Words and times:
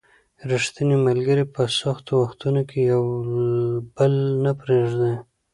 ریښتیني 0.49 0.97
ملګري 1.07 1.45
په 1.53 1.61
سختو 1.79 2.11
وختونو 2.23 2.61
کې 2.69 2.79
یو 2.91 3.03
بل 3.95 4.13
نه 4.43 4.51
پرېږدي 4.59 5.13